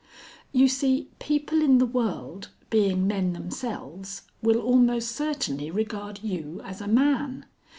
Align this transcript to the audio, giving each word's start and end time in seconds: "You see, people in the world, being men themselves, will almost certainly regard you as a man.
"You 0.51 0.67
see, 0.67 1.09
people 1.19 1.61
in 1.61 1.77
the 1.77 1.85
world, 1.85 2.49
being 2.71 3.05
men 3.05 3.33
themselves, 3.33 4.23
will 4.41 4.59
almost 4.59 5.11
certainly 5.11 5.69
regard 5.69 6.23
you 6.23 6.59
as 6.65 6.81
a 6.81 6.87
man. 6.87 7.45